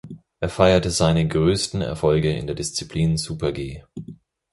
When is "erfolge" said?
1.83-2.35